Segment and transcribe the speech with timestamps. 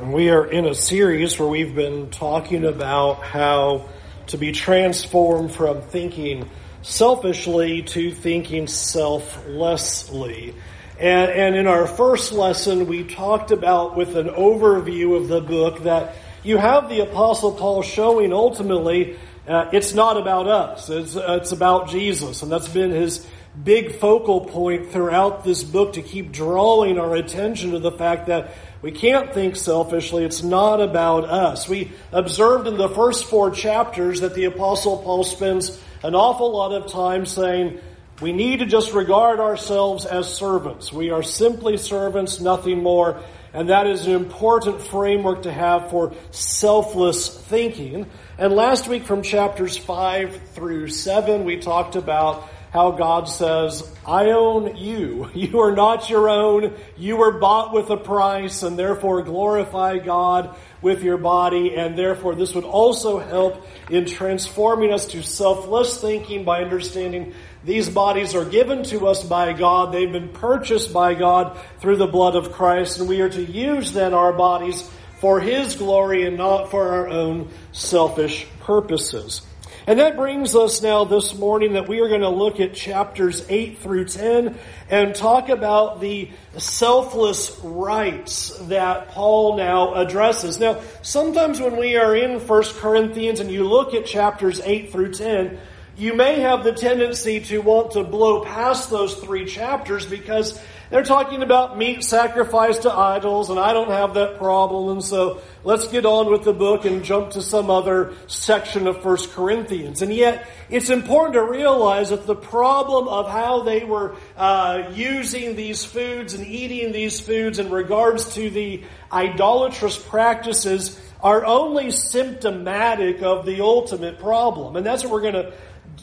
[0.00, 3.88] And we are in a series where we've been talking about how
[4.28, 6.48] to be transformed from thinking
[6.80, 10.54] selfishly to thinking selflessly.
[10.98, 15.82] And, and in our first lesson, we talked about with an overview of the book
[15.84, 21.38] that you have the Apostle Paul showing ultimately uh, it's not about us, it's, uh,
[21.40, 22.42] it's about Jesus.
[22.42, 23.26] And that's been his
[23.62, 28.54] big focal point throughout this book to keep drawing our attention to the fact that
[28.82, 30.24] we can't think selfishly.
[30.24, 31.68] It's not about us.
[31.68, 36.72] We observed in the first four chapters that the Apostle Paul spends an awful lot
[36.72, 37.80] of time saying,
[38.20, 40.92] we need to just regard ourselves as servants.
[40.92, 43.22] We are simply servants, nothing more.
[43.54, 48.06] And that is an important framework to have for selfless thinking.
[48.38, 54.30] And last week from chapters 5 through 7, we talked about how God says, I
[54.30, 55.30] own you.
[55.42, 56.74] You are not your own.
[56.96, 61.74] You were bought with a price and therefore glorify God with your body.
[61.74, 67.90] And therefore this would also help in transforming us to selfless thinking by understanding these
[67.90, 69.92] bodies are given to us by God.
[69.92, 73.92] They've been purchased by God through the blood of Christ and we are to use
[73.92, 74.88] then our bodies
[75.20, 79.42] for His glory and not for our own selfish purposes.
[79.84, 83.44] And that brings us now this morning that we are going to look at chapters
[83.48, 84.56] 8 through 10
[84.88, 90.60] and talk about the selfless rights that Paul now addresses.
[90.60, 95.14] Now, sometimes when we are in 1 Corinthians and you look at chapters 8 through
[95.14, 95.58] 10,
[95.96, 100.60] you may have the tendency to want to blow past those three chapters because
[100.92, 105.40] they're talking about meat sacrificed to idols, and I don't have that problem, and so
[105.64, 110.02] let's get on with the book and jump to some other section of First Corinthians.
[110.02, 115.56] And yet, it's important to realize that the problem of how they were uh, using
[115.56, 123.22] these foods and eating these foods in regards to the idolatrous practices are only symptomatic
[123.22, 124.76] of the ultimate problem.
[124.76, 125.54] And that's what we're going to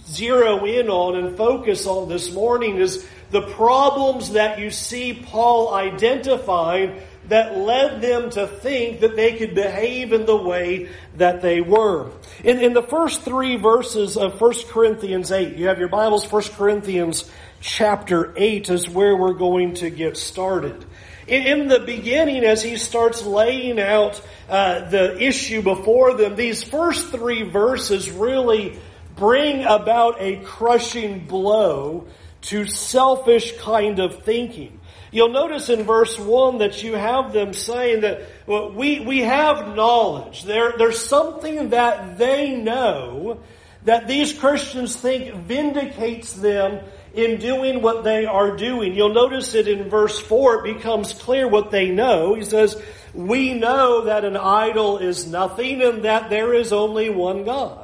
[0.08, 5.74] zero in on and focus on this morning is the problems that you see Paul
[5.74, 11.62] identifying that led them to think that they could behave in the way that they
[11.62, 12.12] were.
[12.44, 16.44] In, in the first three verses of 1 Corinthians 8, you have your Bibles, 1
[16.56, 17.30] Corinthians
[17.62, 20.86] chapter 8 is where we're going to get started.
[21.28, 24.20] In, in the beginning, as he starts laying out
[24.50, 28.80] uh, the issue before them, these first three verses really
[29.20, 32.08] bring about a crushing blow
[32.42, 34.80] to selfish kind of thinking.
[35.12, 39.76] You'll notice in verse 1 that you have them saying that well, we, we have
[39.76, 40.44] knowledge.
[40.44, 43.40] There, there's something that they know
[43.86, 48.94] that these Christians think vindicates them in doing what they are doing.
[48.94, 52.36] You'll notice it in verse 4, it becomes clear what they know.
[52.36, 52.80] He says,
[53.14, 57.79] We know that an idol is nothing and that there is only one God.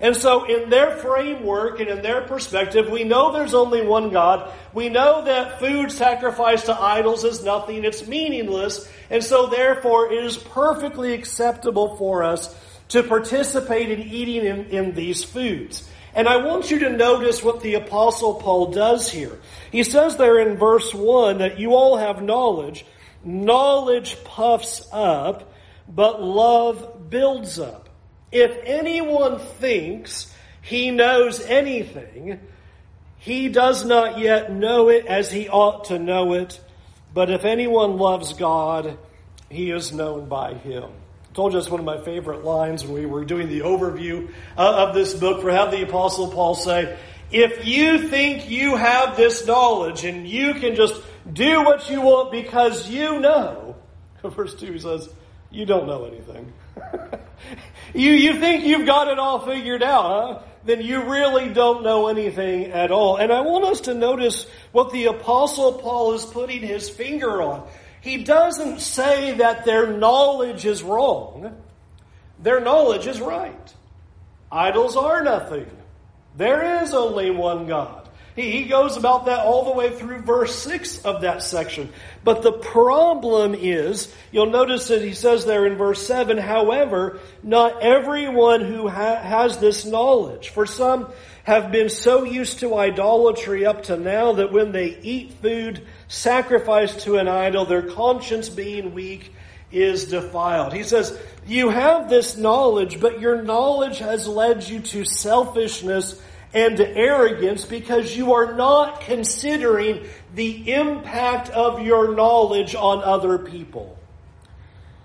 [0.00, 4.52] And so, in their framework and in their perspective, we know there's only one God.
[4.72, 8.88] We know that food sacrificed to idols is nothing, it's meaningless.
[9.10, 12.54] And so, therefore, it is perfectly acceptable for us
[12.88, 15.88] to participate in eating in, in these foods.
[16.14, 19.38] And I want you to notice what the Apostle Paul does here.
[19.70, 22.86] He says there in verse 1 that you all have knowledge.
[23.24, 25.52] Knowledge puffs up,
[25.88, 27.87] but love builds up.
[28.30, 32.40] If anyone thinks he knows anything,
[33.18, 36.60] he does not yet know it as he ought to know it.
[37.14, 38.98] But if anyone loves God,
[39.50, 40.84] he is known by him.
[40.84, 44.30] I told you it's one of my favorite lines when we were doing the overview
[44.56, 46.98] uh, of this book for how the Apostle Paul say,
[47.30, 51.00] if you think you have this knowledge and you can just
[51.30, 53.76] do what you want because you know,
[54.22, 55.08] verse 2 he says,
[55.50, 56.52] you don't know anything.
[57.94, 60.42] you, you think you've got it all figured out, huh?
[60.64, 63.16] Then you really don't know anything at all.
[63.16, 67.66] And I want us to notice what the apostle Paul is putting his finger on.
[68.00, 71.56] He doesn't say that their knowledge is wrong.
[72.38, 73.74] Their knowledge is right.
[74.52, 75.70] Idols are nothing.
[76.36, 77.97] There is only one God.
[78.38, 81.92] He, he goes about that all the way through verse 6 of that section.
[82.22, 87.82] But the problem is, you'll notice that he says there in verse 7, however, not
[87.82, 90.50] everyone who ha- has this knowledge.
[90.50, 91.10] For some
[91.42, 97.00] have been so used to idolatry up to now that when they eat food sacrificed
[97.00, 99.34] to an idol, their conscience being weak
[99.72, 100.72] is defiled.
[100.72, 106.22] He says, you have this knowledge, but your knowledge has led you to selfishness
[106.54, 113.98] and arrogance because you are not considering the impact of your knowledge on other people.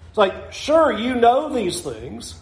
[0.09, 2.39] It's like, sure, you know these things,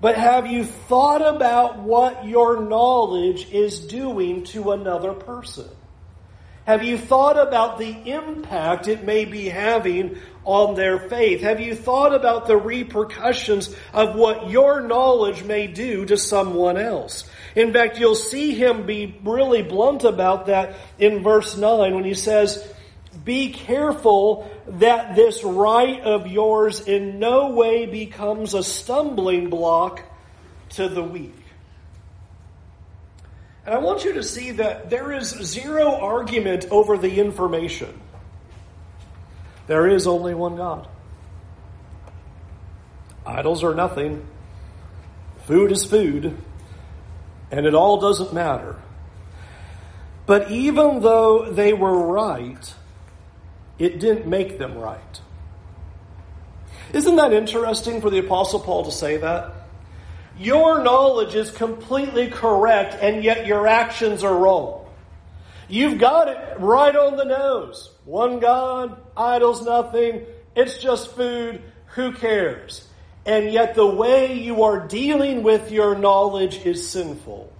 [0.00, 5.68] but have you thought about what your knowledge is doing to another person?
[6.68, 11.40] Have you thought about the impact it may be having on their faith?
[11.40, 17.24] Have you thought about the repercussions of what your knowledge may do to someone else?
[17.54, 22.12] In fact, you'll see him be really blunt about that in verse 9 when he
[22.12, 22.70] says,
[23.24, 30.02] Be careful that this right of yours in no way becomes a stumbling block
[30.72, 31.37] to the weak.
[33.68, 38.00] And I want you to see that there is zero argument over the information.
[39.66, 40.88] There is only one God.
[43.26, 44.26] Idols are nothing.
[45.44, 46.34] Food is food.
[47.50, 48.76] And it all doesn't matter.
[50.24, 52.74] But even though they were right,
[53.78, 55.20] it didn't make them right.
[56.94, 59.57] Isn't that interesting for the Apostle Paul to say that?
[60.38, 64.86] Your knowledge is completely correct, and yet your actions are wrong.
[65.68, 67.90] You've got it right on the nose.
[68.04, 70.24] One God, idols nothing,
[70.54, 72.86] it's just food, who cares?
[73.26, 77.52] And yet the way you are dealing with your knowledge is sinful.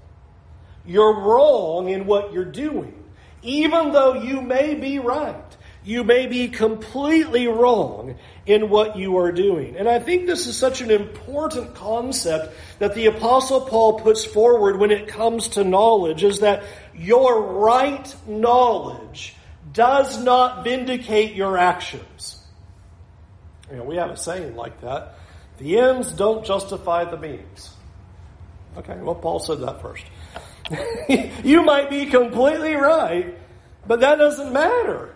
[0.87, 2.95] You're wrong in what you're doing.
[3.43, 5.57] Even though you may be right,
[5.89, 9.75] you may be completely wrong in what you are doing.
[9.75, 14.79] And I think this is such an important concept that the apostle Paul puts forward
[14.79, 16.63] when it comes to knowledge is that
[16.95, 19.35] your right knowledge
[19.73, 22.37] does not vindicate your actions.
[23.71, 25.15] You know, we have a saying like that.
[25.57, 27.71] The ends don't justify the means.
[28.77, 30.05] Okay, well, Paul said that first.
[31.43, 33.35] you might be completely right,
[33.87, 35.15] but that doesn't matter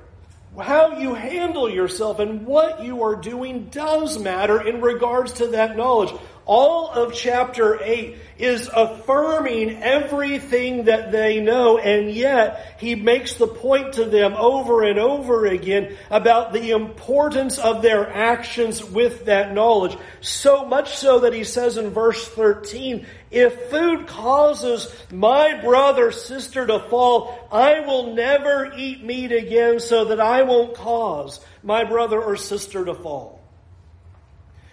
[0.60, 5.76] how you handle yourself and what you are doing does matter in regards to that
[5.76, 6.14] knowledge.
[6.44, 13.46] All of chapter 8 is affirming everything that they know, and yet he makes the
[13.46, 19.54] point to them over and over again about the importance of their actions with that
[19.54, 19.96] knowledge.
[20.20, 26.66] So much so that he says in verse 13, if food causes my brother, sister
[26.66, 32.20] to fall, I will never eat meat again so that I won't cause my brother
[32.20, 33.41] or sister to fall.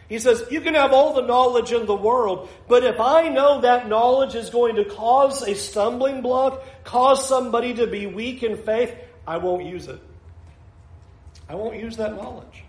[0.10, 3.62] He says, you can have all the knowledge in the world, but if I know
[3.62, 8.58] that knowledge is going to cause a stumbling block, cause somebody to be weak in
[8.58, 8.96] faith,
[9.28, 10.02] I won't use it.
[11.48, 12.64] I won't use that knowledge.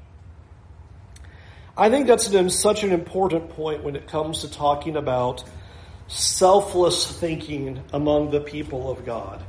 [1.79, 5.43] I think that's an, such an important point when it comes to talking about
[6.09, 9.43] selfless thinking among the people of God.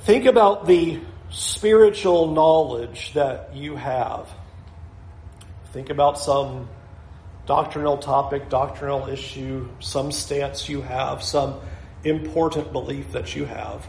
[0.00, 0.98] Think about the
[1.30, 4.28] spiritual knowledge that you have.
[5.72, 6.68] Think about some
[7.46, 11.60] doctrinal topic, doctrinal issue, some stance you have, some
[12.04, 13.86] important belief that you have.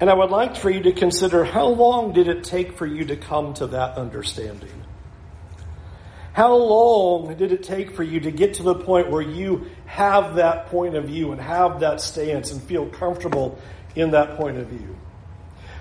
[0.00, 3.04] And I would like for you to consider how long did it take for you
[3.06, 4.82] to come to that understanding?
[6.32, 10.36] How long did it take for you to get to the point where you have
[10.36, 13.58] that point of view and have that stance and feel comfortable
[13.94, 14.96] in that point of view?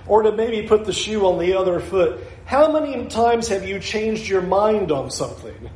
[0.07, 2.25] Or to maybe put the shoe on the other foot.
[2.45, 5.69] How many times have you changed your mind on something?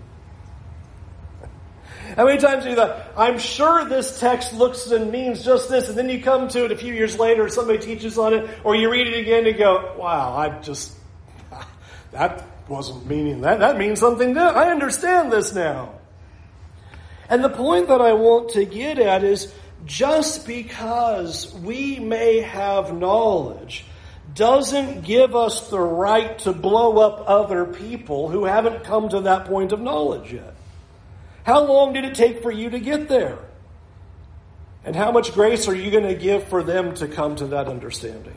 [2.16, 5.90] How many times have you thought, I'm sure this text looks and means just this,
[5.90, 8.76] and then you come to it a few years later, somebody teaches on it, or
[8.76, 10.94] you read it again and go, wow, I just,
[12.12, 13.60] that wasn't meaning that.
[13.60, 14.58] That means something different.
[14.58, 15.94] I understand this now.
[17.30, 19.54] And the point that I want to get at is
[19.86, 23.86] just because we may have knowledge
[24.38, 29.46] doesn't give us the right to blow up other people who haven't come to that
[29.46, 30.54] point of knowledge yet.
[31.44, 33.40] How long did it take for you to get there?
[34.86, 37.68] And how much grace are you going to give for them to come to that
[37.68, 38.36] understanding?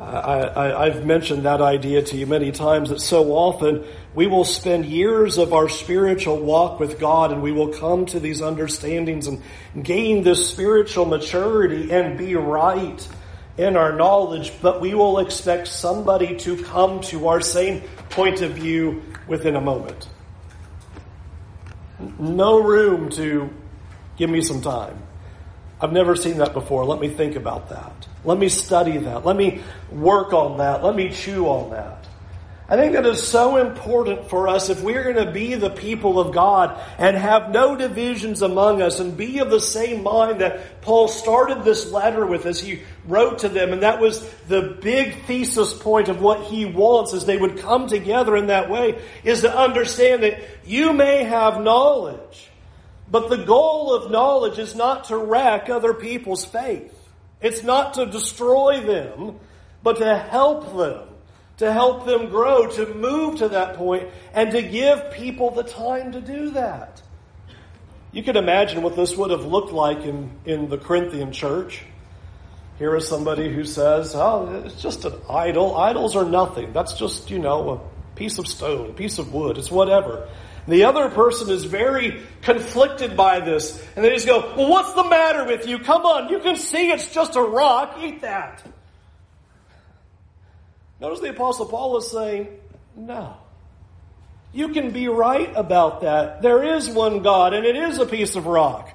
[0.00, 3.84] I, have mentioned that idea to you many times that so often
[4.14, 8.20] we will spend years of our spiritual walk with God and we will come to
[8.20, 9.42] these understandings and
[9.82, 13.08] gain this spiritual maturity and be right
[13.58, 18.52] in our knowledge, but we will expect somebody to come to our same point of
[18.52, 20.08] view within a moment.
[22.18, 23.50] No room to
[24.16, 25.02] give me some time.
[25.80, 26.84] I've never seen that before.
[26.84, 28.06] Let me think about that.
[28.24, 29.26] Let me study that.
[29.26, 29.60] Let me
[29.90, 30.84] work on that.
[30.84, 31.97] Let me chew on that.
[32.70, 36.20] I think that is so important for us if we're going to be the people
[36.20, 40.82] of God and have no divisions among us and be of the same mind that
[40.82, 43.72] Paul started this letter with as he wrote to them.
[43.72, 47.86] And that was the big thesis point of what he wants as they would come
[47.86, 52.50] together in that way is to understand that you may have knowledge,
[53.10, 56.94] but the goal of knowledge is not to wreck other people's faith.
[57.40, 59.38] It's not to destroy them,
[59.82, 61.08] but to help them
[61.58, 66.12] to help them grow, to move to that point, and to give people the time
[66.12, 67.02] to do that.
[68.12, 71.82] You can imagine what this would have looked like in, in the Corinthian church.
[72.78, 75.76] Here is somebody who says, Oh, it's just an idol.
[75.76, 76.72] Idols are nothing.
[76.72, 79.58] That's just, you know, a piece of stone, a piece of wood.
[79.58, 80.28] It's whatever.
[80.68, 83.82] The other person is very conflicted by this.
[83.96, 85.80] And they just go, Well, what's the matter with you?
[85.80, 87.98] Come on, you can see it's just a rock.
[88.00, 88.62] Eat that.
[91.00, 92.48] Notice the Apostle Paul is saying,
[92.96, 93.36] no.
[94.52, 96.42] You can be right about that.
[96.42, 98.90] There is one God, and it is a piece of rock.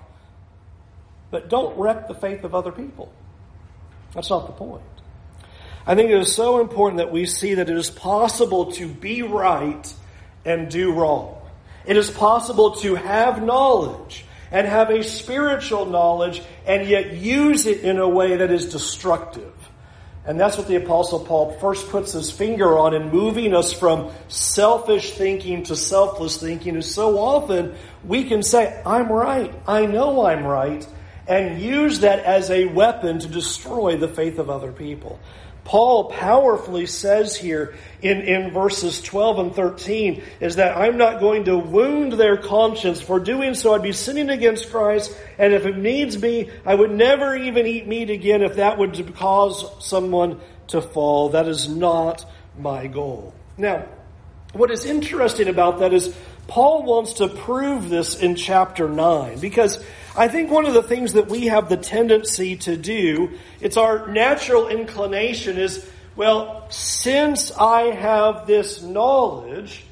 [1.31, 3.11] But don't wreck the faith of other people.
[4.13, 4.83] That's not the point.
[5.85, 9.21] I think it is so important that we see that it is possible to be
[9.21, 9.93] right
[10.45, 11.37] and do wrong.
[11.85, 17.81] It is possible to have knowledge and have a spiritual knowledge and yet use it
[17.81, 19.52] in a way that is destructive.
[20.25, 24.11] And that's what the apostle Paul first puts his finger on in moving us from
[24.29, 27.75] selfish thinking to selfless thinking is so often
[28.05, 29.53] we can say, I'm right.
[29.67, 30.87] I know I'm right.
[31.27, 35.19] And use that as a weapon to destroy the faith of other people.
[35.65, 41.45] Paul powerfully says here in, in verses 12 and 13 is that I'm not going
[41.45, 43.01] to wound their conscience.
[43.01, 45.15] For doing so, I'd be sinning against Christ.
[45.37, 49.15] And if it needs be, I would never even eat meat again if that would
[49.15, 51.29] cause someone to fall.
[51.29, 52.25] That is not
[52.57, 53.33] my goal.
[53.57, 53.85] Now,
[54.51, 56.13] what is interesting about that is
[56.47, 59.83] Paul wants to prove this in chapter 9 because
[60.15, 64.07] I think one of the things that we have the tendency to do, it's our
[64.07, 69.85] natural inclination is, well, since I have this knowledge,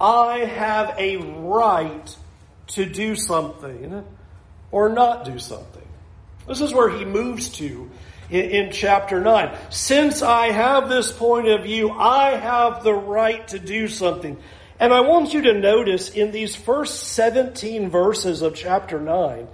[0.00, 2.16] I have a right
[2.68, 4.04] to do something
[4.70, 5.86] or not do something.
[6.48, 7.90] This is where he moves to
[8.30, 9.54] in, in, chapter 9.
[9.70, 14.38] Since I have this point of view, I have the right to do something.
[14.82, 19.46] And I want you to notice in these first 17 verses of chapter 9,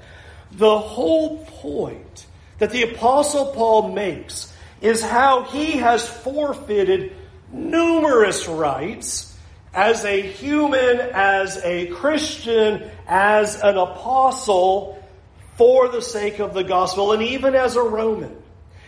[0.52, 7.14] the whole point that the apostle Paul makes is how he has forfeited
[7.52, 9.36] numerous rights
[9.74, 14.98] as a human, as a Christian, as an apostle
[15.58, 18.34] for the sake of the gospel, and even as a Roman.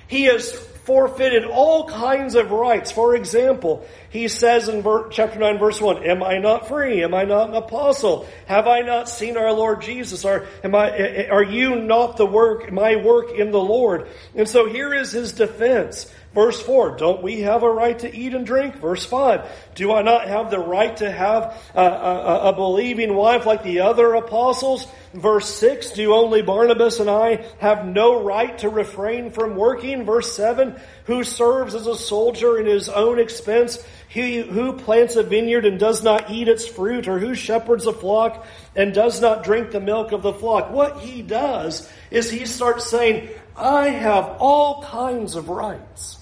[0.09, 2.91] He has forfeited all kinds of rights.
[2.91, 7.03] For example, he says in chapter 9 verse 1, Am I not free?
[7.05, 8.27] Am I not an apostle?
[8.47, 10.25] Have I not seen our Lord Jesus?
[10.25, 14.09] Are, am I, are you not the work, my work in the Lord?
[14.35, 16.13] And so here is his defense.
[16.35, 18.77] Verse 4, don't we have a right to eat and drink?
[18.77, 23.47] Verse 5, do I not have the right to have a, a, a, believing wife
[23.47, 24.87] like the other apostles?
[25.13, 30.05] Verse 6, do only Barnabas and I have no right to refrain from working?
[30.05, 33.85] Verse 7, who serves as a soldier in his own expense?
[34.11, 37.93] He who plants a vineyard and does not eat its fruit, or who shepherds a
[37.93, 40.73] flock and does not drink the milk of the flock?
[40.73, 46.19] What he does is he starts saying, I have all kinds of rights.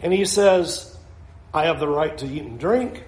[0.00, 0.96] And he says,
[1.52, 3.02] I have the right to eat and drink.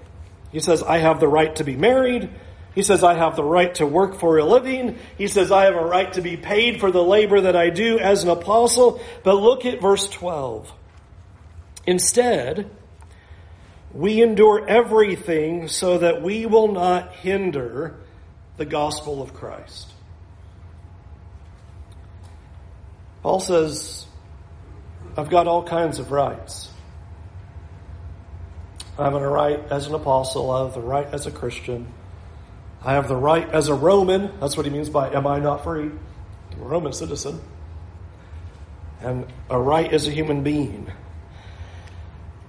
[0.50, 2.28] He says, I have the right to be married.
[2.74, 4.98] He says, I have the right to work for a living.
[5.16, 8.00] He says, I have a right to be paid for the labor that I do
[8.00, 9.00] as an apostle.
[9.22, 10.72] But look at verse 12.
[11.86, 12.70] Instead,
[13.92, 17.94] we endure everything so that we will not hinder
[18.56, 19.92] the gospel of Christ.
[23.22, 24.06] Paul says,
[25.16, 26.70] I've got all kinds of rights.
[28.98, 30.50] I have a right as an apostle.
[30.50, 31.88] I have the right as a Christian.
[32.84, 34.38] I have the right as a Roman.
[34.40, 35.90] That's what he means by am I not free?
[36.52, 37.40] I'm a Roman citizen.
[39.00, 40.90] And a right as a human being.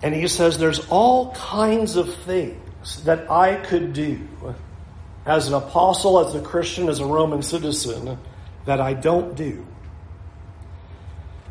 [0.06, 4.20] And he says there's all kinds of things that I could do
[5.26, 8.20] as an apostle, as a Christian, as a Roman citizen
[8.66, 9.66] that I don't do.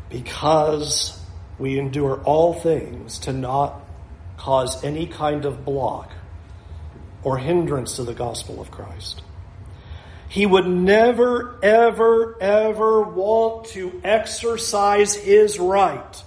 [0.09, 1.21] Because
[1.59, 3.81] we endure all things to not
[4.37, 6.09] cause any kind of block
[7.23, 9.21] or hindrance to the gospel of Christ.
[10.29, 16.23] He would never, ever, ever want to exercise his right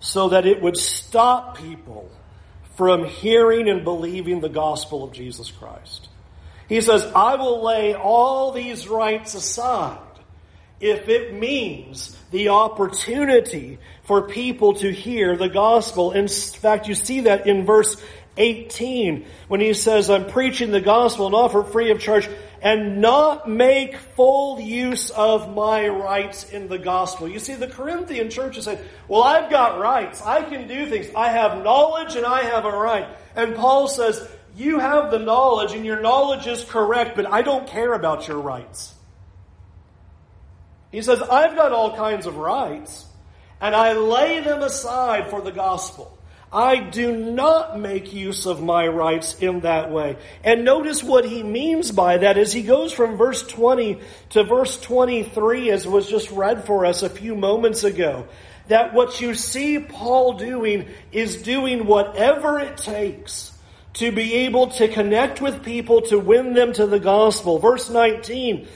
[0.00, 2.10] so that it would stop people
[2.76, 6.08] from hearing and believing the gospel of Jesus Christ.
[6.68, 9.98] He says, I will lay all these rights aside
[10.80, 16.12] if it means the opportunity for people to hear the gospel.
[16.12, 18.00] In fact, you see that in verse
[18.36, 22.28] 18 when he says, I'm preaching the gospel and offer free of charge
[22.60, 27.28] and not make full use of my rights in the gospel.
[27.28, 30.20] You see, the Corinthian church is saying, well, I've got rights.
[30.22, 31.06] I can do things.
[31.14, 33.06] I have knowledge and I have a right.
[33.36, 37.68] And Paul says, you have the knowledge and your knowledge is correct, but I don't
[37.68, 38.92] care about your rights.
[40.90, 43.06] He says, I've got all kinds of rights
[43.60, 46.17] and I lay them aside for the gospel.
[46.52, 50.16] I do not make use of my rights in that way.
[50.42, 54.00] And notice what he means by that as he goes from verse 20
[54.30, 58.26] to verse 23 as was just read for us a few moments ago.
[58.68, 63.52] That what you see Paul doing is doing whatever it takes
[63.94, 67.58] to be able to connect with people to win them to the gospel.
[67.58, 68.68] Verse 19,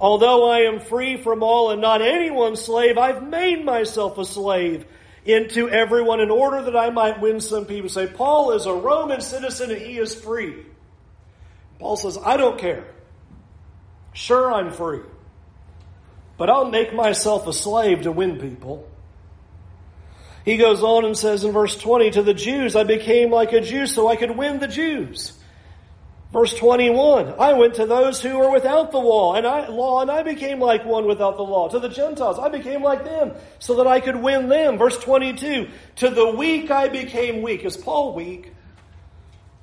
[0.00, 4.86] although I am free from all and not anyone's slave, I've made myself a slave
[5.24, 7.88] into everyone in order that I might win some people.
[7.88, 10.66] Say, Paul is a Roman citizen and he is free.
[11.78, 12.84] Paul says, I don't care.
[14.12, 15.00] Sure, I'm free.
[16.36, 18.88] But I'll make myself a slave to win people.
[20.44, 23.60] He goes on and says in verse 20, to the Jews, I became like a
[23.60, 25.38] Jew so I could win the Jews.
[26.32, 30.10] Verse 21, I went to those who were without the law and I, law and
[30.10, 31.68] I became like one without the law.
[31.68, 34.78] To the Gentiles, I became like them so that I could win them.
[34.78, 37.66] Verse 22, to the weak I became weak.
[37.66, 38.54] Is Paul weak?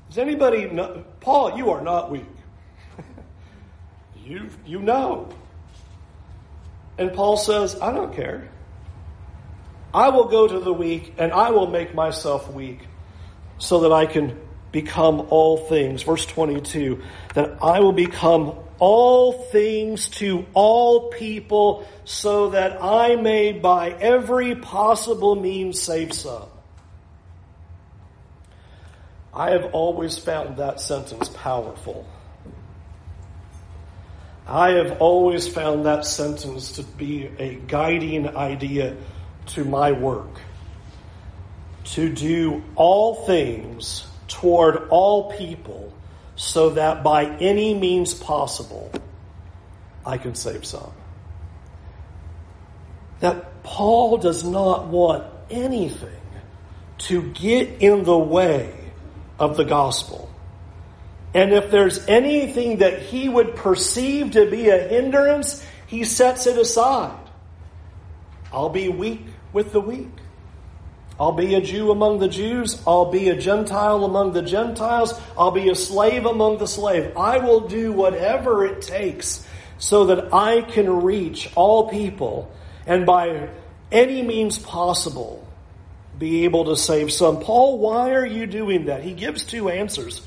[0.09, 1.05] Does anybody know?
[1.21, 2.27] Paul, you are not weak.
[4.23, 5.27] you, you know.
[6.99, 8.47] And Paul says, I don't care.
[9.91, 12.81] I will go to the weak and I will make myself weak
[13.57, 14.39] so that I can
[14.71, 16.03] become all things.
[16.03, 17.01] Verse 22
[17.33, 24.55] that I will become all things to all people so that I may by every
[24.55, 26.47] possible means save some.
[29.33, 32.07] I have always found that sentence powerful.
[34.47, 38.97] I have always found that sentence to be a guiding idea
[39.47, 40.39] to my work.
[41.83, 45.93] To do all things toward all people
[46.35, 48.91] so that by any means possible
[50.05, 50.93] I can save some.
[53.19, 56.09] That Paul does not want anything
[56.99, 58.73] to get in the way
[59.37, 60.29] of the gospel.
[61.33, 66.57] And if there's anything that he would perceive to be a hindrance, he sets it
[66.57, 67.19] aside.
[68.51, 70.09] I'll be weak with the weak.
[71.19, 72.81] I'll be a Jew among the Jews.
[72.87, 75.13] I'll be a Gentile among the Gentiles.
[75.37, 77.17] I'll be a slave among the slave.
[77.17, 79.45] I will do whatever it takes
[79.79, 82.51] so that I can reach all people
[82.85, 83.49] and by
[83.91, 85.45] any means possible
[86.17, 87.39] be able to save some.
[87.39, 89.03] Paul, why are you doing that?
[89.03, 90.21] He gives two answers.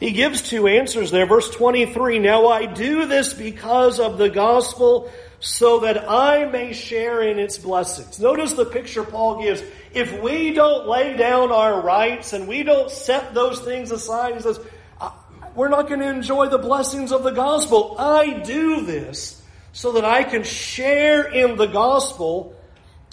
[0.00, 1.26] He gives two answers there.
[1.26, 7.22] Verse 23, Now I do this because of the gospel so that I may share
[7.22, 8.18] in its blessings.
[8.18, 9.62] Notice the picture Paul gives.
[9.92, 14.40] If we don't lay down our rights and we don't set those things aside, he
[14.40, 14.58] says,
[14.98, 15.10] uh,
[15.54, 17.96] we're not going to enjoy the blessings of the gospel.
[17.98, 22.56] I do this so that I can share in the gospel.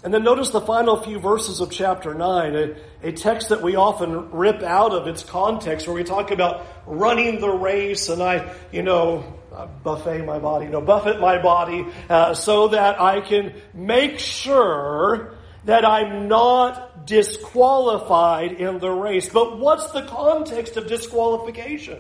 [0.08, 2.76] And then notice the final few verses of chapter 9, a,
[3.10, 7.42] a text that we often rip out of its context where we talk about running
[7.42, 9.38] the race and I, you know,
[9.84, 15.36] buffet my body, you know, buffet my body, uh, so that I can make sure
[15.66, 19.28] that I'm not disqualified in the race.
[19.28, 22.00] But what's the context of disqualification?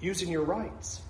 [0.00, 1.00] Using your rights.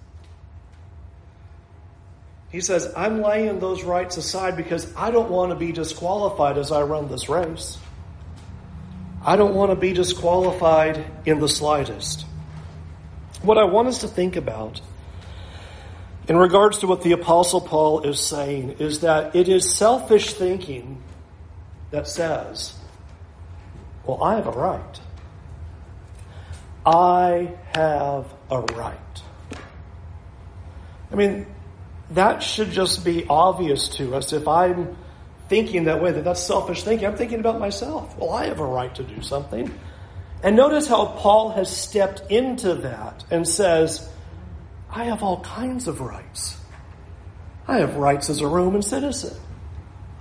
[2.51, 6.71] He says, I'm laying those rights aside because I don't want to be disqualified as
[6.73, 7.79] I run this race.
[9.25, 12.25] I don't want to be disqualified in the slightest.
[13.43, 14.81] What I want us to think about
[16.29, 21.03] in regards to what the Apostle Paul is saying is that it is selfish thinking
[21.91, 22.75] that says,
[24.05, 25.01] well, I have a right.
[26.85, 29.23] I have a right.
[31.11, 31.47] I mean,
[32.11, 34.33] that should just be obvious to us.
[34.33, 34.97] If I'm
[35.49, 38.17] thinking that way, that that's selfish thinking, I'm thinking about myself.
[38.19, 39.73] Well, I have a right to do something.
[40.43, 44.09] And notice how Paul has stepped into that and says,
[44.91, 46.57] I have all kinds of rights.
[47.67, 49.37] I have rights as a Roman citizen.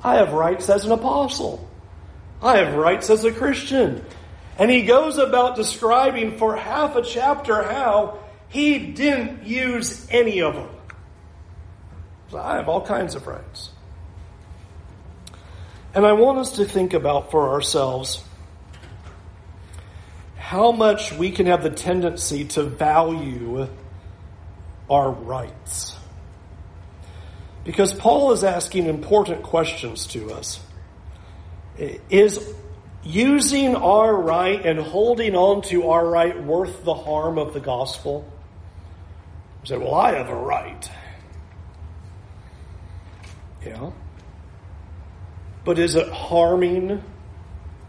[0.04, 1.70] I have rights as an apostle.
[2.42, 4.04] I have rights as a Christian.
[4.58, 8.20] And he goes about describing for half a chapter how
[8.50, 10.70] he didn't use any of them.
[12.32, 13.70] So I have all kinds of rights.
[15.94, 18.24] And I want us to think about for ourselves
[20.38, 23.68] how much we can have the tendency to value
[24.90, 25.96] our rights.
[27.64, 30.60] Because Paul is asking important questions to us.
[32.10, 32.54] Is
[33.04, 38.30] using our right and holding on to our right worth the harm of the gospel?
[39.64, 40.90] You say, well, I have a right.
[43.66, 43.92] Yeah.
[45.64, 47.02] But is it harming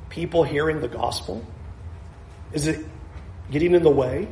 [0.09, 1.45] people hearing the gospel?
[2.53, 2.87] Is it
[3.51, 4.29] getting in the way?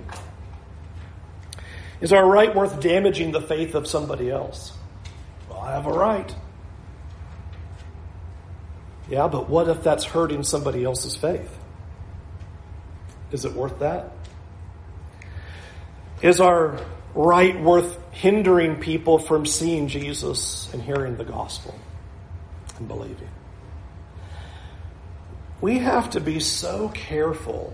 [2.00, 4.72] Is our right worth damaging the faith of somebody else?
[5.48, 6.34] Well, I have a right.
[9.08, 11.50] Yeah, but what if that's hurting somebody else's faith?
[13.32, 14.12] Is it worth that?
[16.22, 16.80] Is our
[17.14, 21.74] right worth hindering people from seeing Jesus and hearing the gospel
[22.78, 23.28] and believing?
[25.60, 27.72] We have to be so careful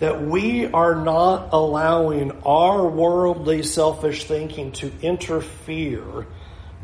[0.00, 6.26] that we are not allowing our worldly selfish thinking to interfere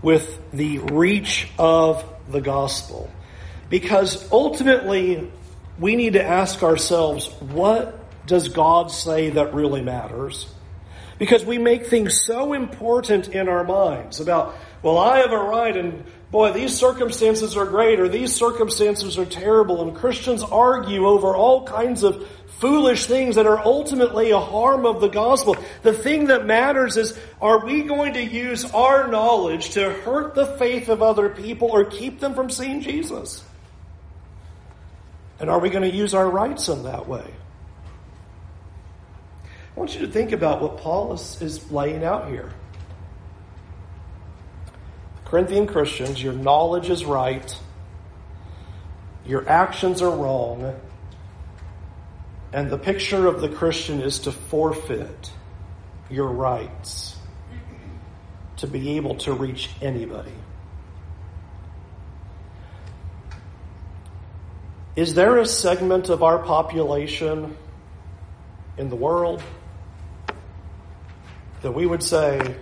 [0.00, 3.10] with the reach of the gospel.
[3.68, 5.30] Because ultimately,
[5.78, 10.46] we need to ask ourselves, what does God say that really matters?
[11.20, 15.76] Because we make things so important in our minds about, well, I have a right
[15.76, 19.82] and boy, these circumstances are great or these circumstances are terrible.
[19.82, 22.26] And Christians argue over all kinds of
[22.58, 25.58] foolish things that are ultimately a harm of the gospel.
[25.82, 30.46] The thing that matters is, are we going to use our knowledge to hurt the
[30.56, 33.44] faith of other people or keep them from seeing Jesus?
[35.38, 37.30] And are we going to use our rights in that way?
[39.76, 42.52] I want you to think about what Paul is, is laying out here.
[45.24, 47.56] Corinthian Christians, your knowledge is right,
[49.24, 50.74] your actions are wrong,
[52.52, 55.30] and the picture of the Christian is to forfeit
[56.10, 57.16] your rights
[58.56, 60.32] to be able to reach anybody.
[64.96, 67.56] Is there a segment of our population
[68.76, 69.42] in the world
[71.62, 72.56] that we would say,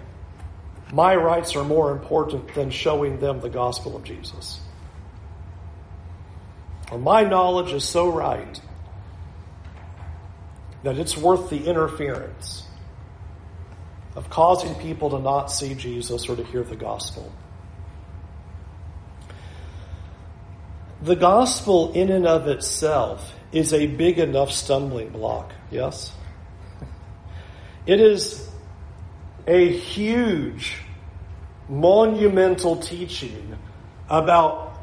[0.93, 4.61] my rights are more important than showing them the gospel of Jesus?
[6.91, 8.61] Or my knowledge is so right
[10.83, 12.65] that it's worth the interference
[14.17, 17.33] of causing people to not see Jesus or to hear the gospel.
[21.03, 26.13] The gospel, in and of itself, is a big enough stumbling block, yes?
[27.87, 28.49] It is
[29.49, 30.77] a huge,
[31.69, 33.57] monumental teaching
[34.09, 34.79] about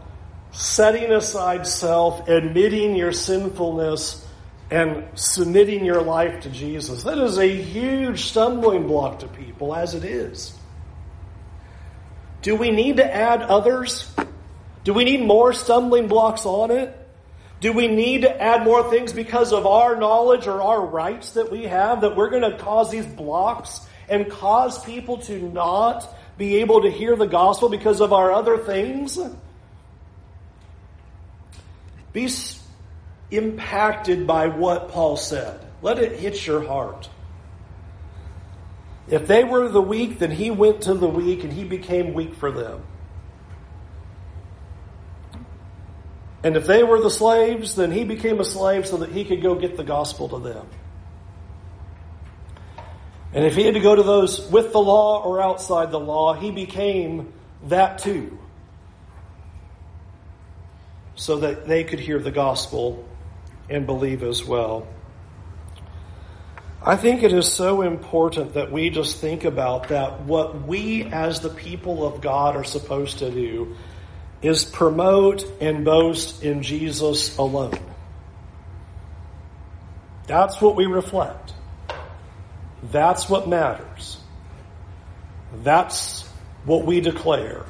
[0.51, 4.28] setting aside self, admitting your sinfulness,
[4.71, 7.04] and submitting your life to Jesus.
[7.04, 10.58] That is a huge stumbling block to people as it is.
[12.41, 14.12] Do we need to add others?
[14.84, 16.97] Do we need more stumbling blocks on it?
[17.60, 21.51] Do we need to add more things because of our knowledge or our rights that
[21.51, 26.57] we have that we're going to cause these blocks and cause people to not be
[26.57, 29.19] able to hear the gospel because of our other things?
[32.13, 32.29] Be
[33.31, 35.59] impacted by what Paul said.
[35.81, 37.09] Let it hit your heart.
[39.07, 42.35] If they were the weak, then he went to the weak and he became weak
[42.35, 42.83] for them.
[46.43, 49.41] And if they were the slaves, then he became a slave so that he could
[49.41, 50.67] go get the gospel to them.
[53.36, 56.34] And if he had to go to those with the law or outside the law,
[56.34, 57.34] he became
[57.65, 58.39] that too.
[61.15, 63.06] So that they could hear the gospel
[63.69, 64.88] and believe as well.
[66.82, 71.41] I think it is so important that we just think about that what we as
[71.41, 73.76] the people of God are supposed to do
[74.41, 77.80] is promote and boast in Jesus alone.
[80.28, 81.54] That's what we reflect.
[82.91, 84.17] That's what matters.
[85.63, 86.28] That's
[86.65, 87.65] what we declare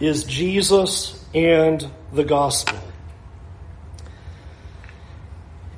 [0.00, 2.78] is Jesus and the gospel.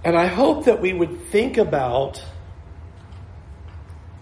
[0.05, 2.22] And I hope that we would think about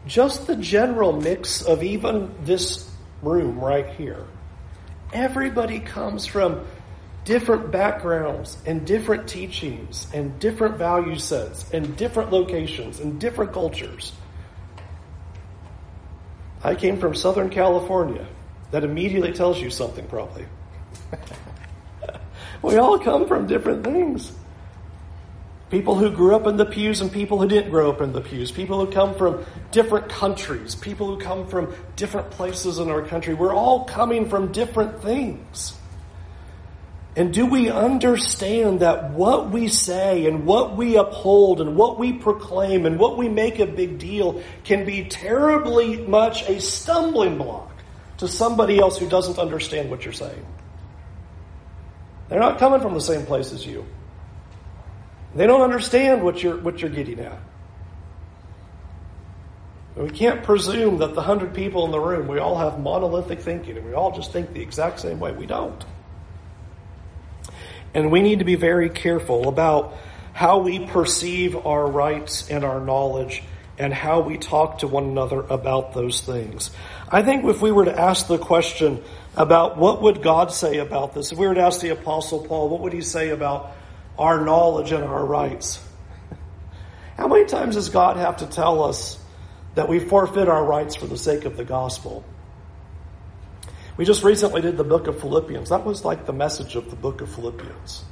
[0.06, 2.90] just the general mix of even this
[3.22, 4.24] room right here.
[5.12, 6.66] Everybody comes from
[7.28, 14.14] different backgrounds and different teachings and different value sets and different locations and different cultures.
[16.64, 18.26] I came from Southern California.
[18.70, 20.46] That immediately tells you something, probably.
[22.62, 24.32] we all come from different things.
[25.68, 28.22] People who grew up in the pews and people who didn't grow up in the
[28.22, 28.50] pews.
[28.50, 30.74] People who come from different countries.
[30.74, 33.34] People who come from different places in our country.
[33.34, 35.77] We're all coming from different things.
[37.18, 42.12] And do we understand that what we say and what we uphold and what we
[42.12, 47.72] proclaim and what we make a big deal can be terribly much a stumbling block
[48.18, 50.46] to somebody else who doesn't understand what you're saying?
[52.28, 53.84] They're not coming from the same place as you.
[55.34, 57.40] They don't understand what you're, what you're getting at.
[59.96, 63.76] We can't presume that the hundred people in the room, we all have monolithic thinking
[63.76, 65.32] and we all just think the exact same way.
[65.32, 65.84] We don't.
[67.98, 69.92] And we need to be very careful about
[70.32, 73.42] how we perceive our rights and our knowledge
[73.76, 76.70] and how we talk to one another about those things.
[77.08, 79.02] I think if we were to ask the question
[79.36, 82.68] about what would God say about this, if we were to ask the apostle Paul,
[82.68, 83.72] what would he say about
[84.16, 85.84] our knowledge and our rights?
[87.16, 89.20] How many times does God have to tell us
[89.74, 92.24] that we forfeit our rights for the sake of the gospel?
[93.98, 95.70] We just recently did the book of Philippians.
[95.70, 98.04] That was like the message of the book of Philippians.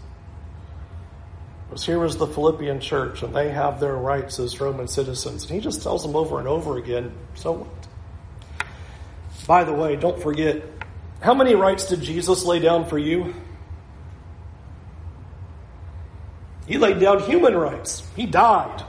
[1.70, 5.44] Was here was the Philippian church, and they have their rights as Roman citizens.
[5.44, 7.86] And he just tells them over and over again, so what?
[9.46, 10.64] By the way, don't forget,
[11.20, 13.32] how many rights did Jesus lay down for you?
[16.66, 18.02] He laid down human rights.
[18.16, 18.82] He died.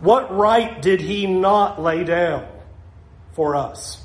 [0.00, 2.46] What right did he not lay down
[3.32, 4.03] for us?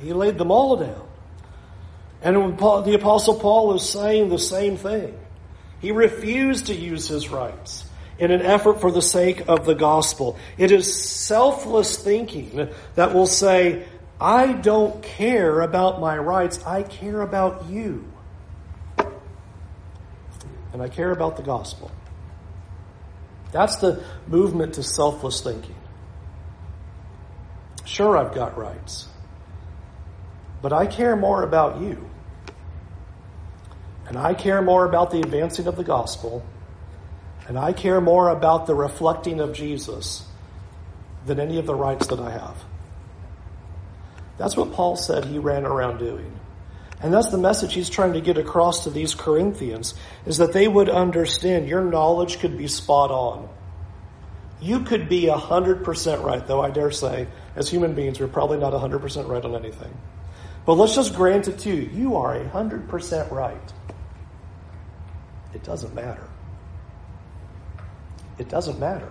[0.00, 1.06] He laid them all down.
[2.22, 5.18] And Paul, the Apostle Paul is saying the same thing.
[5.80, 7.84] He refused to use his rights
[8.18, 10.38] in an effort for the sake of the gospel.
[10.56, 13.86] It is selfless thinking that will say,
[14.20, 18.10] I don't care about my rights, I care about you.
[20.72, 21.90] And I care about the gospel.
[23.52, 25.74] That's the movement to selfless thinking.
[27.84, 29.08] Sure, I've got rights.
[30.66, 32.10] But I care more about you.
[34.08, 36.44] And I care more about the advancing of the gospel.
[37.46, 40.26] And I care more about the reflecting of Jesus
[41.24, 42.56] than any of the rights that I have.
[44.38, 46.32] That's what Paul said he ran around doing.
[47.00, 49.94] And that's the message he's trying to get across to these Corinthians
[50.26, 53.48] is that they would understand your knowledge could be spot on.
[54.60, 58.72] You could be 100% right, though I dare say, as human beings, we're probably not
[58.72, 59.96] 100% right on anything.
[60.66, 61.88] But let's just grant it to you.
[61.94, 63.72] You are 100% right.
[65.54, 66.28] It doesn't matter.
[68.38, 69.10] It doesn't matter.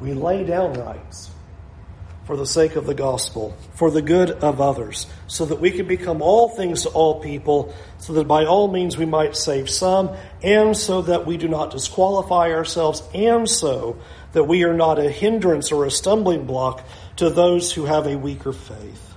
[0.00, 1.30] We lay down rights
[2.24, 5.88] for the sake of the gospel, for the good of others, so that we can
[5.88, 10.16] become all things to all people, so that by all means we might save some,
[10.40, 13.98] and so that we do not disqualify ourselves, and so
[14.32, 16.84] that we are not a hindrance or a stumbling block
[17.16, 19.09] to those who have a weaker faith.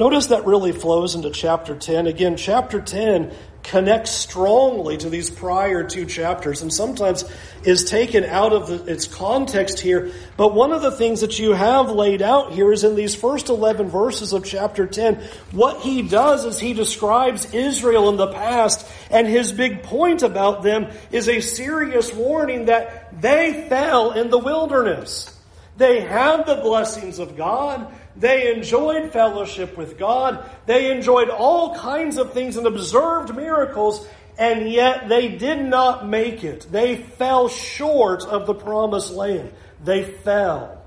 [0.00, 2.06] Notice that really flows into chapter 10.
[2.06, 3.32] Again, chapter 10
[3.62, 7.22] connects strongly to these prior two chapters and sometimes
[7.64, 10.10] is taken out of the, its context here.
[10.38, 13.50] But one of the things that you have laid out here is in these first
[13.50, 15.16] 11 verses of chapter 10,
[15.50, 20.62] what he does is he describes Israel in the past and his big point about
[20.62, 25.38] them is a serious warning that they fell in the wilderness.
[25.76, 27.92] They had the blessings of God.
[28.16, 30.48] They enjoyed fellowship with God.
[30.66, 34.06] They enjoyed all kinds of things and observed miracles,
[34.38, 36.66] and yet they did not make it.
[36.70, 39.52] They fell short of the promised land.
[39.82, 40.80] They fell.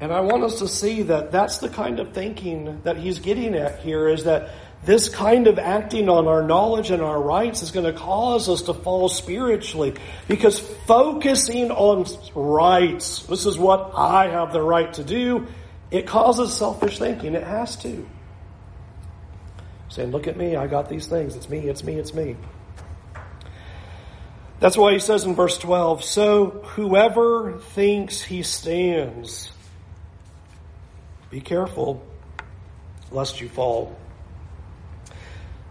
[0.00, 3.54] And I want us to see that that's the kind of thinking that he's getting
[3.54, 4.50] at here is that
[4.86, 8.62] this kind of acting on our knowledge and our rights is going to cause us
[8.62, 9.94] to fall spiritually
[10.28, 15.48] because focusing on rights, this is what I have the right to do,
[15.90, 17.34] it causes selfish thinking.
[17.34, 18.08] It has to.
[19.88, 21.34] Saying, look at me, I got these things.
[21.34, 22.36] It's me, it's me, it's me.
[24.60, 26.46] That's why he says in verse 12, so
[26.76, 29.50] whoever thinks he stands,
[31.28, 32.06] be careful
[33.10, 33.96] lest you fall.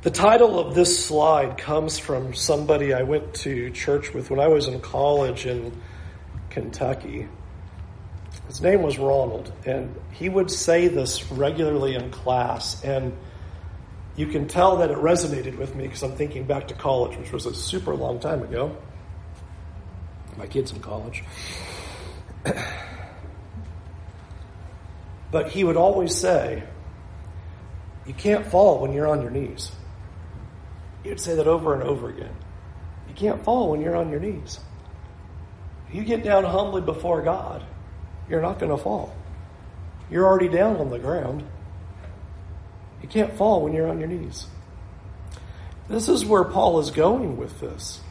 [0.05, 4.47] The title of this slide comes from somebody I went to church with when I
[4.49, 5.81] was in college in
[6.51, 7.27] Kentucky.
[8.45, 13.17] His name was Ronald, and he would say this regularly in class, and
[14.15, 17.31] you can tell that it resonated with me because I'm thinking back to college, which
[17.31, 18.77] was a super long time ago.
[20.37, 21.23] My kid's in college.
[25.31, 26.61] but he would always say,
[28.05, 29.71] You can't fall when you're on your knees.
[31.05, 32.35] He'd say that over and over again.
[33.07, 34.59] You can't fall when you're on your knees.
[35.91, 37.63] You get down humbly before God,
[38.27, 39.15] you're not going to fall.
[40.09, 41.43] You're already down on the ground.
[43.03, 44.47] You can't fall when you're on your knees.
[45.87, 48.01] This is where Paul is going with this.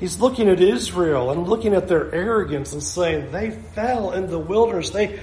[0.00, 4.38] He's looking at Israel and looking at their arrogance and saying they fell in the
[4.40, 4.90] wilderness.
[4.90, 5.20] They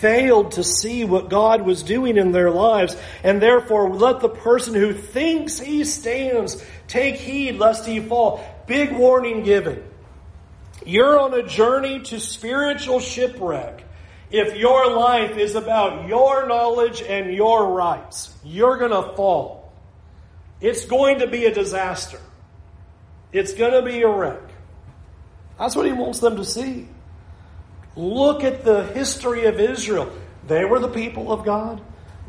[0.00, 2.96] failed to see what God was doing in their lives.
[3.22, 8.44] And therefore, let the person who thinks he stands take heed lest he fall.
[8.66, 9.82] Big warning given.
[10.84, 13.84] You're on a journey to spiritual shipwreck.
[14.30, 19.72] If your life is about your knowledge and your rights, you're going to fall.
[20.60, 22.20] It's going to be a disaster.
[23.32, 24.42] It's going to be a wreck.
[25.58, 26.88] That's what he wants them to see.
[27.98, 30.08] Look at the history of Israel.
[30.46, 31.82] They were the people of God.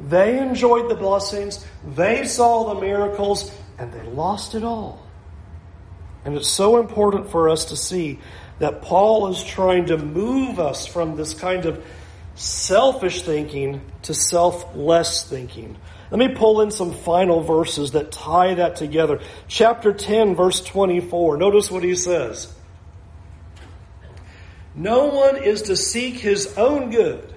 [0.07, 1.63] They enjoyed the blessings.
[1.95, 5.05] They saw the miracles, and they lost it all.
[6.25, 8.17] And it's so important for us to see
[8.57, 11.85] that Paul is trying to move us from this kind of
[12.33, 15.77] selfish thinking to selfless thinking.
[16.09, 19.19] Let me pull in some final verses that tie that together.
[19.47, 21.37] Chapter 10, verse 24.
[21.37, 22.51] Notice what he says.
[24.75, 27.33] No one is to seek his own good,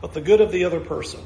[0.00, 1.20] but the good of the other person.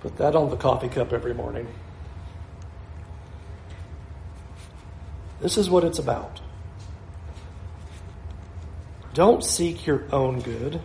[0.00, 1.66] Put that on the coffee cup every morning.
[5.40, 6.40] This is what it's about.
[9.14, 10.80] Don't seek your own good.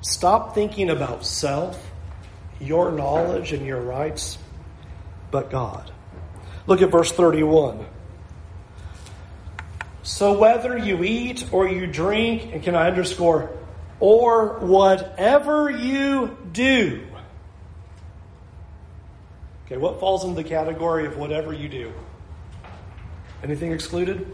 [0.00, 1.90] Stop thinking about self,
[2.60, 4.38] your knowledge, and your rights,
[5.30, 5.90] but God.
[6.66, 7.84] Look at verse 31.
[10.06, 13.50] So whether you eat or you drink, and can I underscore,
[13.98, 17.04] or whatever you do.
[19.64, 21.92] Okay, what falls in the category of whatever you do?
[23.42, 24.24] Anything excluded?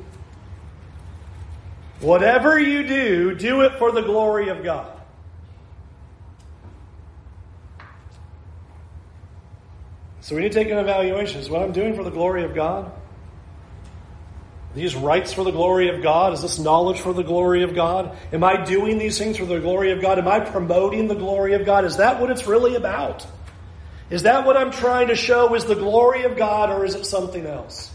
[2.01, 5.01] Whatever you do, do it for the glory of God.
[10.21, 11.41] So we need to take an evaluation.
[11.41, 12.93] Is what I'm doing for the glory of God?
[14.75, 16.33] These rights for the glory of God?
[16.33, 18.17] Is this knowledge for the glory of God?
[18.33, 20.19] Am I doing these things for the glory of God?
[20.19, 21.85] Am I promoting the glory of God?
[21.85, 23.27] Is that what it's really about?
[24.09, 27.05] Is that what I'm trying to show is the glory of God or is it
[27.05, 27.91] something else?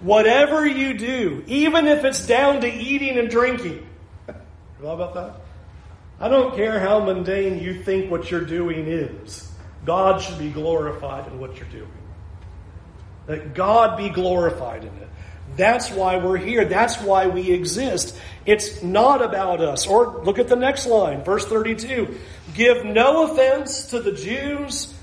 [0.00, 3.86] Whatever you do, even if it's down to eating and drinking.
[4.26, 4.34] How
[4.88, 5.34] about that?
[6.20, 9.50] I don't care how mundane you think what you're doing is.
[9.86, 11.90] God should be glorified in what you're doing.
[13.26, 15.08] That God be glorified in it.
[15.56, 16.64] That's why we're here.
[16.64, 18.16] That's why we exist.
[18.46, 19.86] It's not about us.
[19.86, 22.18] Or look at the next line, verse 32.
[22.54, 24.94] Give no offense to the Jews,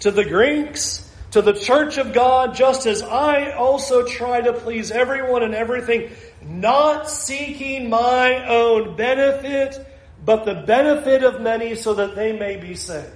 [0.00, 4.90] to the Greeks, to the church of God, just as I also try to please
[4.90, 6.10] everyone and everything,
[6.42, 9.86] not seeking my own benefit,
[10.24, 13.12] but the benefit of many so that they may be saved.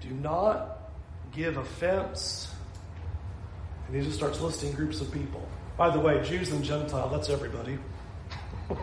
[0.00, 0.75] Do not
[1.36, 2.52] give offense.
[3.86, 5.46] And he just starts listing groups of people.
[5.76, 7.78] By the way, Jews and Gentile, that's everybody.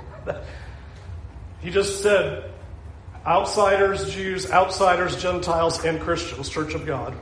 [1.61, 2.51] he just said,
[3.25, 7.15] outsiders, Jews, outsiders, Gentiles, and Christians, Church of God.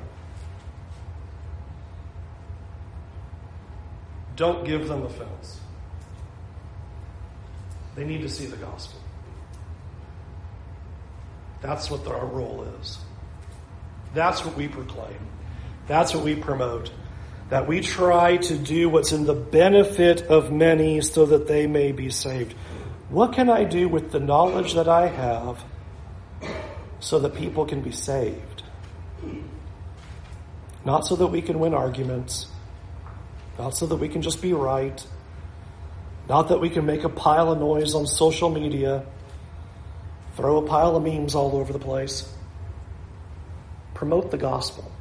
[4.35, 5.59] Don't give them offense.
[7.95, 8.99] They need to see the gospel.
[11.61, 12.97] That's what our role is.
[14.13, 15.27] That's what we proclaim.
[15.87, 16.91] That's what we promote.
[17.49, 21.91] That we try to do what's in the benefit of many so that they may
[21.91, 22.53] be saved.
[23.09, 25.63] What can I do with the knowledge that I have
[27.01, 28.63] so that people can be saved.
[30.85, 32.47] Not so that we can win arguments,
[33.59, 35.05] not so that we can just be right,
[36.29, 39.03] not that we can make a pile of noise on social media,
[40.35, 42.31] throw a pile of memes all over the place.
[44.01, 44.91] Promote the gospel.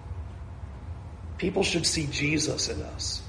[1.39, 3.23] People should see Jesus in us.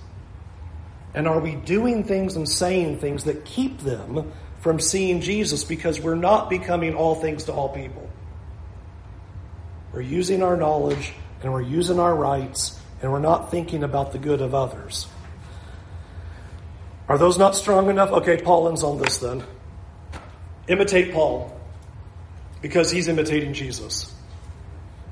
[1.13, 6.01] And are we doing things and saying things that keep them from seeing Jesus because
[6.01, 8.09] we're not becoming all things to all people?
[9.93, 14.19] We're using our knowledge and we're using our rights and we're not thinking about the
[14.19, 15.07] good of others.
[17.07, 18.11] Are those not strong enough?
[18.11, 19.41] Okay, Paul ends on this then.
[20.67, 21.57] Imitate Paul
[22.61, 24.13] because he's imitating Jesus.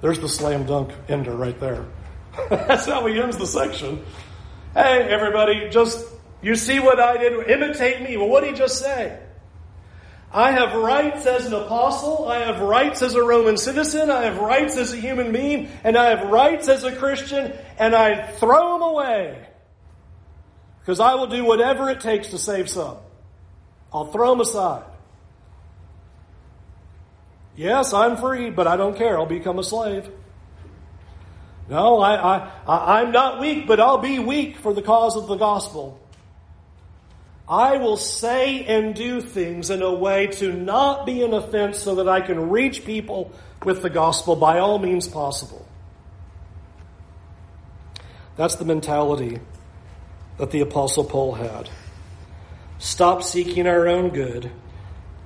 [0.01, 1.85] There's the slam dunk ender right there.
[2.49, 4.03] That's how he ends the section.
[4.73, 6.05] Hey, everybody, just,
[6.41, 7.49] you see what I did?
[7.49, 8.17] Imitate me.
[8.17, 9.19] Well, what did he just say?
[10.31, 12.27] I have rights as an apostle.
[12.27, 14.11] I have rights as a Roman citizen.
[14.11, 15.69] I have rights as a human being.
[15.83, 17.51] And I have rights as a Christian.
[17.79, 19.47] And I throw them away.
[20.81, 22.97] Because I will do whatever it takes to save some.
[23.91, 24.83] I'll throw them aside.
[27.59, 29.17] Yes, I'm free, but I don't care.
[29.19, 30.09] I'll become a slave.
[31.67, 35.35] No, I, I, I'm not weak, but I'll be weak for the cause of the
[35.35, 35.99] gospel.
[37.49, 41.95] I will say and do things in a way to not be an offense so
[41.95, 43.33] that I can reach people
[43.65, 45.67] with the gospel by all means possible.
[48.37, 49.37] That's the mentality
[50.37, 51.69] that the Apostle Paul had.
[52.77, 54.49] Stop seeking our own good.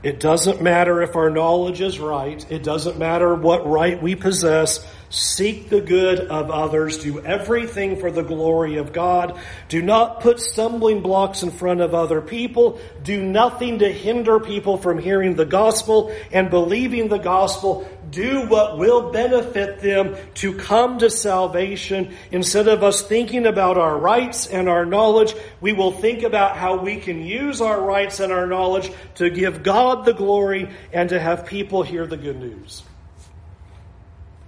[0.04, 2.46] It doesn't matter if our knowledge is right.
[2.52, 4.86] It doesn't matter what right we possess.
[5.10, 6.98] Seek the good of others.
[6.98, 9.40] Do everything for the glory of God.
[9.70, 12.80] Do not put stumbling blocks in front of other people.
[13.04, 17.88] Do nothing to hinder people from hearing the gospel and believing the gospel.
[18.14, 22.14] Do what will benefit them to come to salvation.
[22.32, 26.78] Instead of us thinking about our rights and our knowledge, we will think about how
[26.78, 31.20] we can use our rights and our knowledge to give God the glory and to
[31.20, 32.84] have people hear the good news.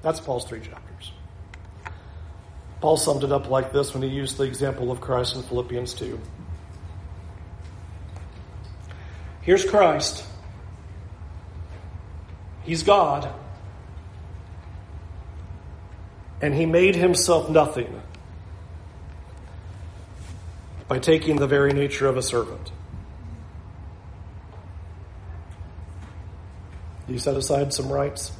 [0.03, 1.11] That's Paul's three chapters.
[2.81, 5.95] Paul summed it up like this when he used the example of Christ in Philippians
[5.95, 6.19] 2.
[9.41, 10.23] Here's Christ.
[12.61, 13.33] He's God.
[16.41, 18.01] And he made himself nothing
[20.87, 22.71] by taking the very nature of a servant.
[27.07, 28.31] You set aside some rights?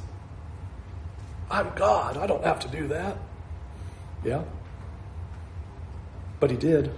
[1.50, 2.16] I'm God.
[2.16, 3.16] I don't have to do that.
[4.24, 4.42] Yeah.
[6.40, 6.92] But he did.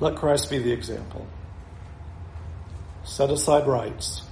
[0.00, 1.26] Let Christ be the example.
[3.04, 4.22] Set aside rights.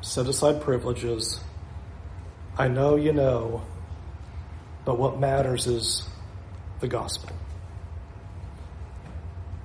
[0.00, 1.40] Set aside privileges.
[2.58, 3.62] I know you know,
[4.84, 6.08] but what matters is
[6.80, 7.30] the gospel.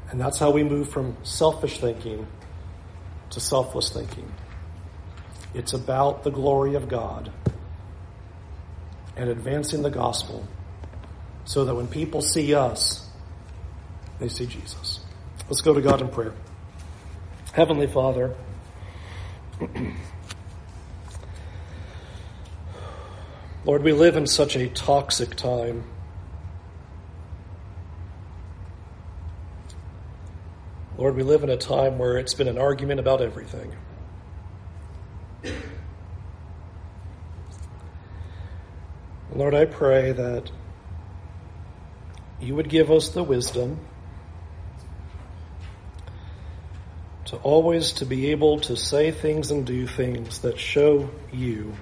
[0.09, 2.27] And that's how we move from selfish thinking
[3.29, 4.29] to selfless thinking.
[5.53, 7.31] It's about the glory of God
[9.15, 10.45] and advancing the gospel
[11.45, 13.07] so that when people see us,
[14.19, 14.99] they see Jesus.
[15.49, 16.33] Let's go to God in prayer.
[17.53, 18.35] Heavenly Father,
[23.63, 25.83] Lord, we live in such a toxic time.
[30.97, 33.71] Lord, we live in a time where it's been an argument about everything.
[39.35, 40.49] Lord, I pray that
[42.39, 43.79] you would give us the wisdom
[47.25, 51.75] to always to be able to say things and do things that show you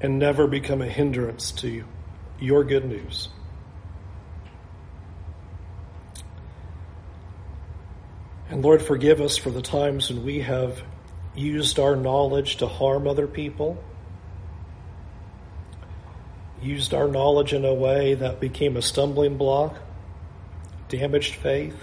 [0.00, 1.84] and never become a hindrance to
[2.38, 3.28] your good news.
[8.48, 10.82] And Lord, forgive us for the times when we have
[11.34, 13.82] used our knowledge to harm other people
[16.62, 19.76] used our knowledge in a way that became a stumbling block,
[20.88, 21.76] damaged faith,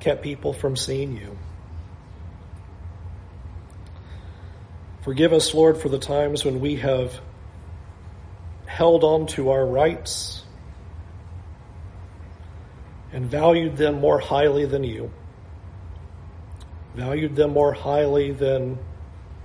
[0.00, 1.36] kept people from seeing you.
[5.02, 7.20] Forgive us, Lord, for the times when we have
[8.66, 10.44] held on to our rights
[13.12, 15.12] and valued them more highly than you,
[16.94, 18.78] valued them more highly than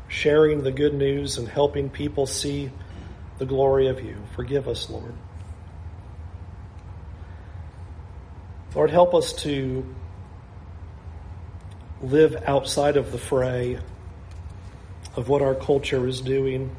[0.07, 2.69] sharing the good news and helping people see
[3.39, 4.15] the glory of you.
[4.35, 5.13] Forgive us, Lord.
[8.75, 9.83] Lord, help us to
[12.03, 13.79] live outside of the fray
[15.17, 16.73] of what our culture is doing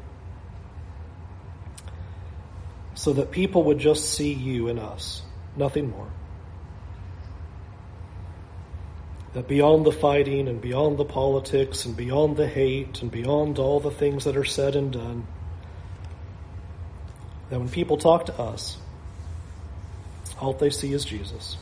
[2.95, 5.21] so that people would just see you in us,
[5.55, 6.09] nothing more.
[9.33, 13.79] That beyond the fighting and beyond the politics and beyond the hate and beyond all
[13.79, 15.27] the things that are said and done,
[17.49, 18.77] that when people talk to us,
[20.39, 21.57] all they see is Jesus.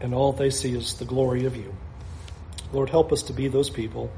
[0.00, 1.74] And all they see is the glory of you.
[2.72, 4.10] Lord, help us to be those people.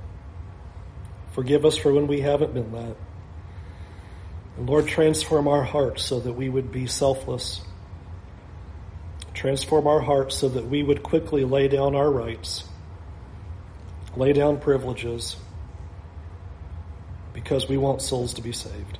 [1.33, 2.97] Forgive us for when we haven't been that.
[4.57, 7.61] And Lord, transform our hearts so that we would be selfless.
[9.33, 12.65] Transform our hearts so that we would quickly lay down our rights,
[14.17, 15.37] lay down privileges,
[17.33, 18.99] because we want souls to be saved.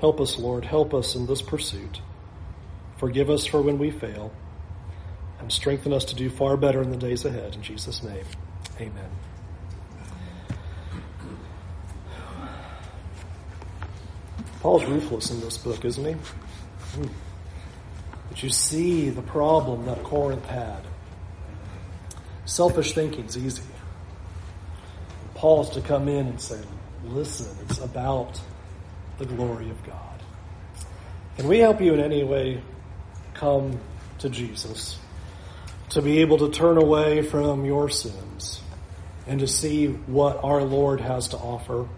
[0.00, 0.64] Help us, Lord.
[0.64, 2.00] Help us in this pursuit.
[2.96, 4.32] Forgive us for when we fail,
[5.38, 7.54] and strengthen us to do far better in the days ahead.
[7.54, 8.24] In Jesus' name,
[8.80, 9.10] amen.
[14.60, 16.12] Paul's ruthless in this book, isn't he?
[16.12, 17.06] Hmm.
[18.28, 20.82] But you see the problem that Corinth had.
[22.46, 23.62] Selfish thinking's easy.
[25.34, 26.60] Paul's to come in and say,
[27.04, 28.40] listen, it's about
[29.18, 30.22] the glory of God.
[31.36, 32.62] Can we help you in any way
[33.34, 33.78] come
[34.18, 34.98] to Jesus?
[35.96, 38.60] To be able to turn away from your sins
[39.26, 41.88] and to see what our Lord has to offer.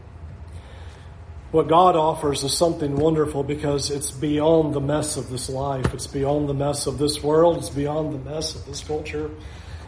[1.50, 5.92] What God offers is something wonderful because it's beyond the mess of this life.
[5.92, 7.56] It's beyond the mess of this world.
[7.56, 9.32] It's beyond the mess of this culture.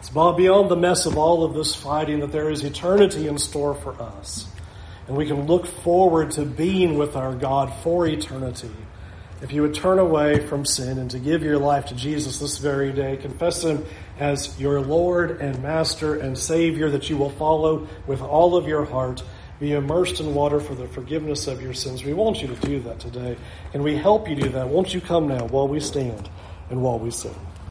[0.00, 3.76] It's beyond the mess of all of this fighting that there is eternity in store
[3.76, 4.48] for us.
[5.06, 8.72] And we can look forward to being with our God for eternity.
[9.42, 12.58] If you would turn away from sin and to give your life to Jesus this
[12.58, 13.86] very day, confess Him
[14.18, 18.84] as your Lord and Master and Savior that you will follow with all of your
[18.84, 19.22] heart,
[19.58, 22.04] be immersed in water for the forgiveness of your sins.
[22.04, 23.38] We want you to do that today.
[23.72, 24.68] And we help you do that.
[24.68, 26.28] Won't you come now while we stand
[26.68, 27.34] and while we sing?